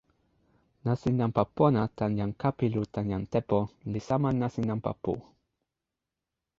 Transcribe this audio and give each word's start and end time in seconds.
nasin 0.85 1.15
nanpa 1.19 1.43
pona 1.55 1.83
tan 1.97 2.11
jan 2.19 2.31
Kapilu 2.41 2.83
tan 2.93 3.05
jan 3.11 3.23
Tepo 3.31 3.59
li 3.91 3.99
sama 4.07 4.29
nasin 4.39 4.65
nanpa 4.69 4.91
pu. 5.03 5.13